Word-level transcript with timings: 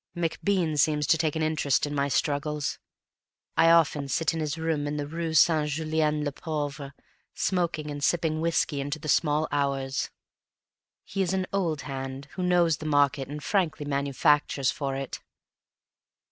MacBean 0.15 0.77
seems 0.77 1.05
to 1.05 1.15
take 1.15 1.35
an 1.35 1.43
interest 1.43 1.85
in 1.85 1.93
my 1.93 2.07
struggles. 2.07 2.79
I 3.55 3.69
often 3.69 4.07
sit 4.07 4.33
in 4.33 4.39
his 4.39 4.57
room 4.57 4.87
in 4.87 4.97
the 4.97 5.05
rue 5.05 5.35
Saint 5.35 5.69
Julien 5.69 6.23
le 6.23 6.31
Pauvre, 6.31 6.93
smoking 7.35 7.91
and 7.91 8.03
sipping 8.03 8.41
whisky 8.41 8.81
into 8.81 8.97
the 8.97 9.07
small 9.07 9.47
hours. 9.51 10.09
He 11.03 11.21
is 11.21 11.33
an 11.33 11.45
old 11.53 11.81
hand, 11.81 12.29
who 12.31 12.41
knows 12.41 12.77
the 12.77 12.87
market 12.87 13.27
and 13.27 13.43
frankly 13.43 13.85
manufactures 13.85 14.71
for 14.71 14.95
it. 14.95 15.21